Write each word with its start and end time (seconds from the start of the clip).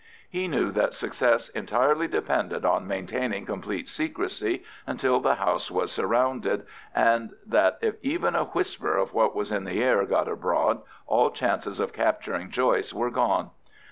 He 0.27 0.47
knew 0.47 0.71
that 0.71 0.95
success 0.95 1.49
entirely 1.49 2.07
depended 2.07 2.65
on 2.65 2.87
maintaining 2.87 3.45
complete 3.45 3.87
secrecy 3.87 4.63
until 4.87 5.19
the 5.19 5.35
house 5.35 5.69
was 5.69 5.91
surrounded, 5.91 6.65
and 6.95 7.35
that 7.45 7.77
if 7.83 7.97
even 8.01 8.33
a 8.33 8.45
whisper 8.45 8.97
of 8.97 9.13
what 9.13 9.35
was 9.35 9.51
in 9.51 9.63
the 9.63 9.79
air 9.83 10.03
got 10.07 10.27
abroad 10.27 10.81
all 11.05 11.29
chances 11.29 11.79
of 11.79 11.93
capturing 11.93 12.49
Joyce 12.49 12.95
were 12.95 13.11
gone. 13.11 13.51